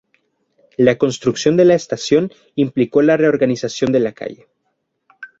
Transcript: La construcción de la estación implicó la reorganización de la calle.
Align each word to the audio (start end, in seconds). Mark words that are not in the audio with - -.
La 0.77 0.97
construcción 0.97 1.57
de 1.57 1.65
la 1.65 1.75
estación 1.75 2.31
implicó 2.55 3.03
la 3.03 3.17
reorganización 3.17 3.91
de 3.91 3.99
la 3.99 4.13
calle. 4.13 4.47